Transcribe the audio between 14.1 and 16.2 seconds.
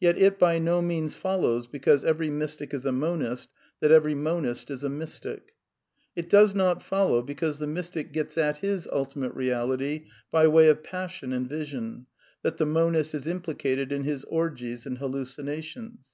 I orgies and hallucinations.